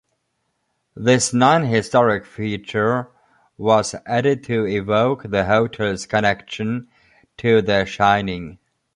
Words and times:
This 0.95 1.31
non-historic 1.31 2.25
feature 2.25 3.11
was 3.55 3.93
added 4.07 4.43
to 4.45 4.65
evoke 4.65 5.21
the 5.29 5.45
hotel's 5.45 6.07
connection 6.07 6.87
to 7.37 7.61
"The 7.61 7.85
Shining". 7.85 8.57